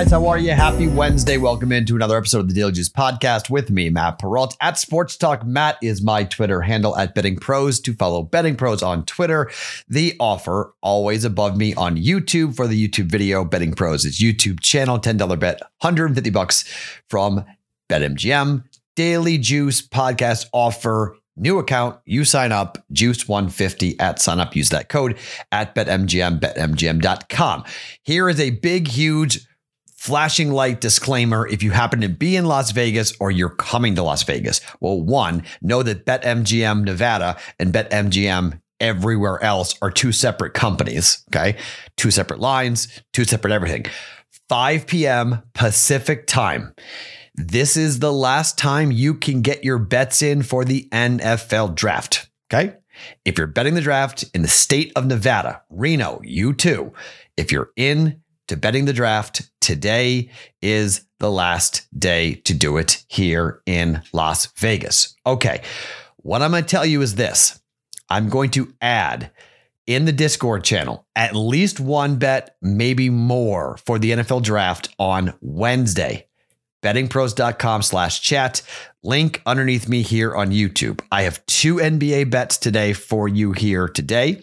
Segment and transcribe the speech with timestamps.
[0.00, 0.52] guys, how are you?
[0.52, 1.36] Happy Wednesday.
[1.36, 4.56] Welcome into another episode of the Daily Juice Podcast with me, Matt Perrault.
[4.58, 8.82] At Sports Talk Matt is my Twitter handle at Betting Pros to follow Betting Pros
[8.82, 9.50] on Twitter.
[9.90, 13.44] The offer always above me on YouTube for the YouTube video.
[13.44, 16.64] Betting Pros is YouTube channel, $10 bet, 150 bucks
[17.10, 17.44] from
[17.90, 18.64] BetMGM.
[18.96, 24.54] Daily Juice Podcast offer New account, you sign up, juice150 at sign up.
[24.54, 25.16] Use that code
[25.50, 27.64] at BetMGM, betmgm.com.
[28.02, 29.46] Here is a big, huge
[30.00, 34.02] flashing light disclaimer if you happen to be in Las Vegas or you're coming to
[34.02, 34.62] Las Vegas.
[34.80, 41.58] Well, one, know that BetMGM Nevada and BetMGM everywhere else are two separate companies, okay?
[41.98, 43.84] Two separate lines, two separate everything.
[44.48, 45.42] 5 p.m.
[45.52, 46.74] Pacific time.
[47.34, 52.30] This is the last time you can get your bets in for the NFL draft.
[52.50, 52.74] Okay.
[53.26, 56.94] If you're betting the draft in the state of Nevada, Reno, you too,
[57.36, 60.28] if you're in to betting the draft, today
[60.60, 65.14] is the last day to do it here in Las Vegas.
[65.24, 65.62] Okay.
[66.16, 67.60] What I'm going to tell you is this
[68.08, 69.30] I'm going to add
[69.86, 75.32] in the Discord channel at least one bet, maybe more for the NFL draft on
[75.40, 76.26] Wednesday
[76.82, 78.62] bettingpros.com slash chat.
[79.02, 81.02] Link underneath me here on YouTube.
[81.12, 84.42] I have two NBA bets today for you here today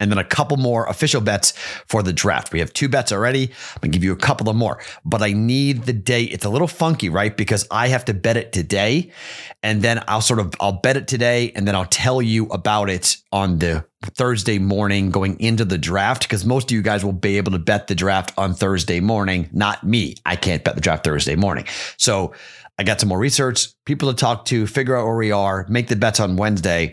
[0.00, 1.52] and then a couple more official bets
[1.86, 2.52] for the draft.
[2.52, 3.44] We have two bets already.
[3.44, 6.32] I'm gonna give you a couple of more, but I need the date.
[6.32, 7.36] It's a little funky, right?
[7.36, 9.10] Because I have to bet it today,
[9.62, 12.90] and then I'll sort of I'll bet it today, and then I'll tell you about
[12.90, 17.12] it on the Thursday morning going into the draft because most of you guys will
[17.12, 20.14] be able to bet the draft on Thursday morning, not me.
[20.24, 21.64] I can't bet the draft Thursday morning.
[21.96, 22.34] So
[22.78, 25.88] I got some more research, people to talk to, figure out where we are, make
[25.88, 26.92] the bets on Wednesday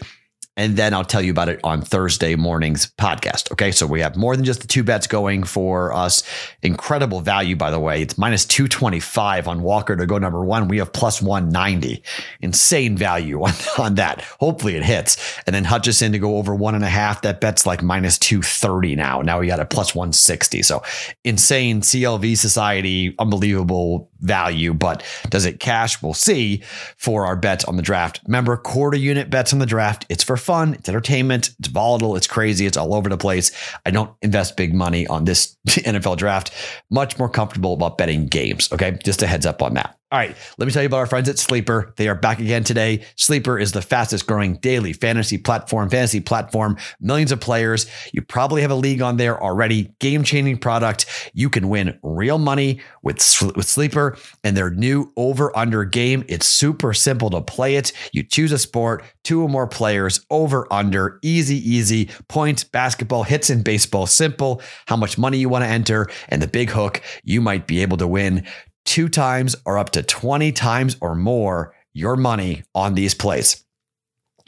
[0.55, 3.51] and then I'll tell you about it on Thursday morning's podcast.
[3.51, 3.71] Okay.
[3.71, 6.21] So we have more than just the two bets going for us.
[6.61, 8.01] Incredible value, by the way.
[8.01, 10.67] It's minus 225 on Walker to go number one.
[10.67, 12.03] We have plus 190.
[12.41, 14.21] Insane value on, on that.
[14.39, 15.17] Hopefully it hits.
[15.47, 17.23] And then Hutchinson to go over one and a half.
[17.23, 19.21] That bet's like minus 230 now.
[19.21, 20.61] Now we got a plus 160.
[20.61, 20.83] So
[21.23, 26.01] insane CLV society, unbelievable value, but does it cash?
[26.01, 26.63] We'll see
[26.97, 28.21] for our bets on the draft.
[28.25, 30.05] Remember, quarter unit bets on the draft.
[30.09, 33.51] It's for fun, it's entertainment, it's volatile, it's crazy, it's all over the place.
[33.85, 36.51] I don't invest big money on this NFL draft.
[36.91, 38.71] Much more comfortable about betting games.
[38.71, 38.97] Okay.
[39.03, 39.97] Just a heads up on that.
[40.13, 41.91] All right, let me tell you about our friends at Sleeper.
[41.97, 43.03] They are back again today.
[43.15, 47.87] Sleeper is the fastest growing daily fantasy platform, fantasy platform, millions of players.
[48.13, 49.91] You probably have a league on there already.
[49.99, 51.31] Game changing product.
[51.33, 53.17] You can win real money with,
[53.55, 56.23] with Sleeper and their new over under game.
[56.27, 57.91] It's super simple to play it.
[58.11, 62.11] You choose a sport, two or more players, over under, easy, easy.
[62.27, 64.61] Points, basketball, hits in baseball, simple.
[64.85, 67.97] How much money you want to enter, and the big hook, you might be able
[67.97, 68.45] to win
[68.85, 73.63] two times or up to 20 times or more your money on these plays.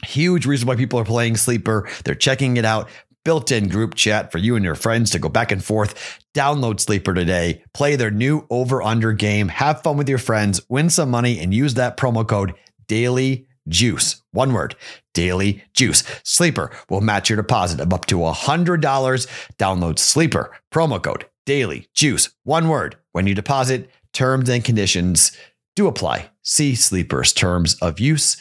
[0.04, 1.88] Huge reason why people are playing Sleeper.
[2.04, 2.88] They're checking it out.
[3.24, 6.20] Built in group chat for you and your friends to go back and forth.
[6.34, 7.64] Download Sleeper today.
[7.74, 9.48] Play their new over under game.
[9.48, 10.60] Have fun with your friends.
[10.68, 12.54] Win some money and use that promo code
[12.86, 14.22] Daily Juice.
[14.30, 14.76] One word,
[15.12, 16.04] Daily Juice.
[16.22, 19.26] Sleeper will match your deposit of up to $100.
[19.58, 22.30] Download Sleeper, promo code Daily Juice.
[22.44, 22.96] One word.
[23.12, 25.32] When you deposit, Terms and conditions
[25.74, 26.30] do apply.
[26.40, 28.38] See Sleeper's terms of use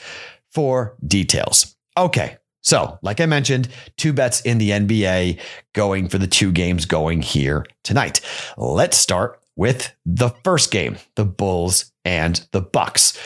[0.54, 1.76] for details.
[1.98, 2.38] Okay.
[2.62, 5.38] So, like I mentioned, two bets in the NBA
[5.74, 8.22] going for the two games going here tonight.
[8.56, 13.20] Let's start with the first game, the Bulls and the Bucks.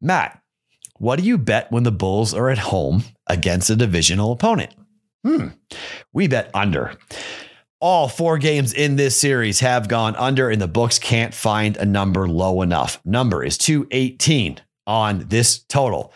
[0.00, 0.40] Matt,
[0.98, 4.72] what do you bet when the Bulls are at home against a divisional opponent?
[5.24, 5.48] Hmm.
[6.12, 6.96] We bet under.
[7.78, 11.84] All four games in this series have gone under, and the books can't find a
[11.84, 12.98] number low enough.
[13.04, 16.10] Number is 218 on this total.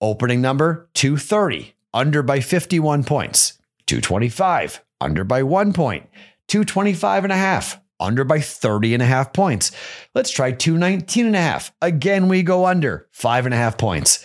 [0.00, 3.60] Opening number 230, under by 51 points.
[3.86, 6.04] 225, under by one point.
[6.48, 9.70] 225 and a half, under by 30 and a half points.
[10.16, 11.72] Let's try 219 and a half.
[11.80, 14.24] Again, we go under five and a half points.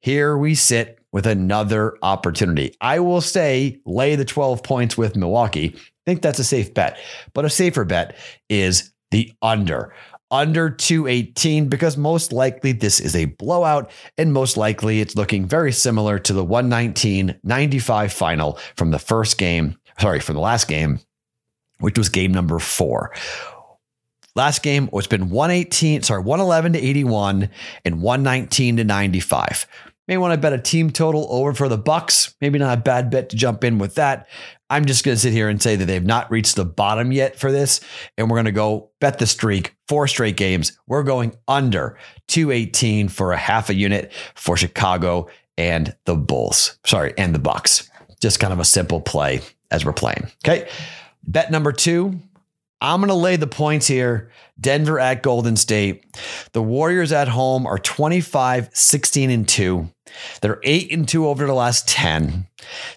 [0.00, 2.74] Here we sit with another opportunity.
[2.80, 5.76] I will say lay the 12 points with Milwaukee
[6.06, 6.98] think that's a safe bet.
[7.34, 8.16] But a safer bet
[8.48, 9.92] is the under.
[10.30, 15.70] Under 218, because most likely this is a blowout, and most likely it's looking very
[15.70, 20.98] similar to the 119 95 final from the first game, sorry, from the last game,
[21.78, 23.12] which was game number four.
[24.34, 27.48] Last game oh, it's been one eighteen, sorry, 111 to 81
[27.84, 29.66] and 119 to 95.
[30.08, 32.34] May want to bet a team total over for the Bucks.
[32.40, 34.28] Maybe not a bad bet to jump in with that.
[34.70, 37.38] I'm just going to sit here and say that they've not reached the bottom yet
[37.38, 37.80] for this.
[38.16, 40.78] And we're going to go bet the streak, four straight games.
[40.86, 41.98] We're going under
[42.28, 46.78] 218 for a half a unit for Chicago and the Bulls.
[46.84, 47.90] Sorry, and the Bucks.
[48.20, 50.28] Just kind of a simple play as we're playing.
[50.44, 50.68] Okay.
[51.26, 52.20] Bet number two.
[52.80, 54.30] I'm going to lay the points here.
[54.60, 56.04] Denver at Golden State.
[56.52, 59.88] The Warriors at home are 25, 16, and 2.
[60.40, 62.46] They're 8 and 2 over the last 10.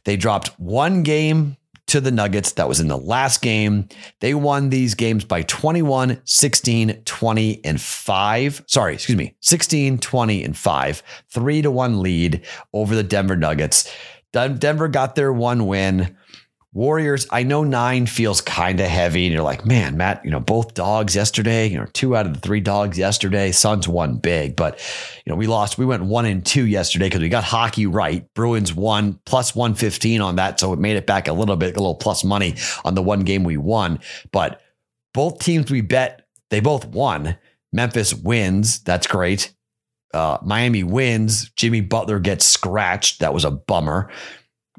[0.05, 1.57] They dropped one game
[1.87, 2.53] to the Nuggets.
[2.53, 3.89] That was in the last game.
[4.19, 8.63] They won these games by 21, 16, 20, and 5.
[8.67, 11.03] Sorry, excuse me, 16, 20, and 5.
[11.29, 13.91] Three to one lead over the Denver Nuggets.
[14.31, 16.15] Denver got their one win.
[16.71, 20.39] Warriors, I know nine feels kind of heavy, and you're like, man, Matt, you know,
[20.39, 23.51] both dogs yesterday, you know, two out of the three dogs yesterday.
[23.51, 24.77] Suns won big, but
[25.25, 25.79] you know, we lost.
[25.79, 28.31] We went one and two yesterday because we got hockey right.
[28.35, 31.79] Bruins won plus 115 on that, so it made it back a little bit, a
[31.79, 32.55] little plus money
[32.85, 33.97] on the one game we won.
[34.31, 34.61] But
[35.15, 37.35] both teams we bet, they both won.
[37.73, 38.79] Memphis wins.
[38.83, 39.55] That's great.
[40.13, 41.49] Uh, Miami wins.
[41.55, 43.21] Jimmy Butler gets scratched.
[43.21, 44.11] That was a bummer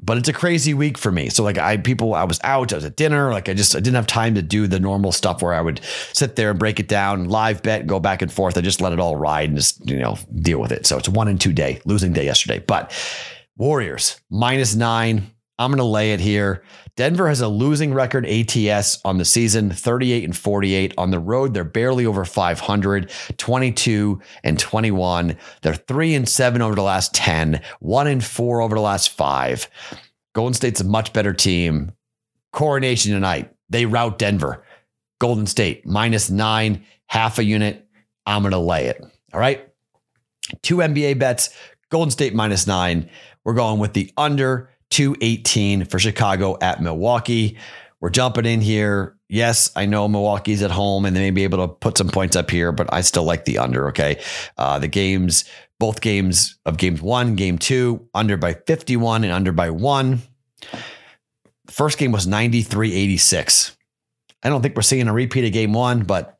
[0.01, 1.29] but it's a crazy week for me.
[1.29, 3.79] So like I people I was out, I was at dinner, like I just I
[3.79, 5.81] didn't have time to do the normal stuff where I would
[6.13, 8.57] sit there and break it down, live bet, go back and forth.
[8.57, 10.85] I just let it all ride and just, you know, deal with it.
[10.85, 12.59] So it's one and two day, losing day yesterday.
[12.59, 12.91] But
[13.57, 16.63] Warriors minus 9, I'm going to lay it here.
[16.95, 20.93] Denver has a losing record ATS on the season, 38 and 48.
[20.97, 25.37] On the road, they're barely over 500, 22 and 21.
[25.61, 29.69] They're 3 and 7 over the last 10, 1 and 4 over the last 5.
[30.33, 31.91] Golden State's a much better team.
[32.51, 33.53] Coronation tonight.
[33.69, 34.63] They rout Denver.
[35.19, 37.87] Golden State minus 9, half a unit.
[38.25, 39.03] I'm going to lay it.
[39.33, 39.67] All right.
[40.61, 41.55] Two NBA bets.
[41.89, 43.09] Golden State minus 9.
[43.43, 47.57] We're going with the under 218 for Chicago at Milwaukee.
[47.99, 49.17] We're jumping in here.
[49.29, 52.35] Yes, I know Milwaukee's at home and they may be able to put some points
[52.35, 53.89] up here, but I still like the under.
[53.89, 54.21] Okay.
[54.57, 55.45] Uh, the games,
[55.79, 60.21] both games of games one, game two, under by 51 and under by one.
[61.67, 63.77] First game was 93 86.
[64.43, 66.39] I don't think we're seeing a repeat of game one, but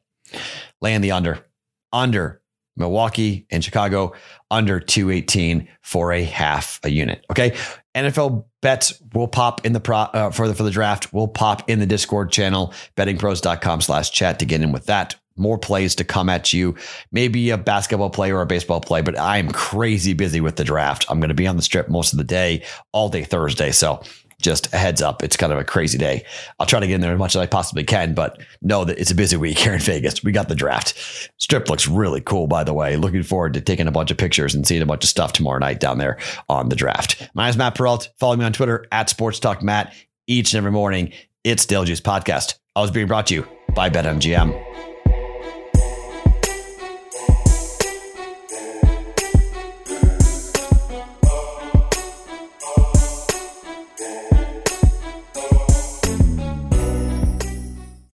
[0.81, 1.45] laying the under.
[1.93, 2.41] Under
[2.75, 4.13] Milwaukee and Chicago
[4.49, 7.25] under 218 for a half a unit.
[7.29, 7.55] Okay.
[7.95, 11.69] NFL bets will pop in the pro uh, for the for the draft will pop
[11.69, 15.15] in the Discord channel, bettingpros.com slash chat to get in with that.
[15.37, 16.75] More plays to come at you.
[17.11, 20.63] Maybe a basketball play or a baseball play, but I am crazy busy with the
[20.63, 21.05] draft.
[21.09, 23.71] I'm going to be on the strip most of the day, all day Thursday.
[23.71, 24.03] So
[24.41, 26.25] just a heads up, it's kind of a crazy day.
[26.59, 28.99] I'll try to get in there as much as I possibly can, but know that
[28.99, 30.23] it's a busy week here in Vegas.
[30.23, 31.31] We got the draft.
[31.37, 32.97] Strip looks really cool, by the way.
[32.97, 35.59] Looking forward to taking a bunch of pictures and seeing a bunch of stuff tomorrow
[35.59, 36.17] night down there
[36.49, 37.29] on the draft.
[37.33, 38.09] My name is Matt Perrault.
[38.19, 39.93] Follow me on Twitter at Sports Talk Matt.
[40.27, 42.55] Each and every morning, it's Daily Juice Podcast.
[42.75, 44.70] I was being brought to you by BetMGM.